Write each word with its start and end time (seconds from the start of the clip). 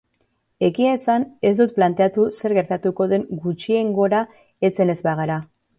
Egia 0.67 0.93
esan, 0.99 1.25
ez 1.51 1.51
dut 1.59 1.75
planteatu 1.77 2.27
zer 2.41 2.57
gertatuko 2.61 3.09
den 3.15 3.29
gutxiengora 3.45 4.27
heltzen 4.45 4.97
ez 4.97 5.03
bagara. 5.13 5.43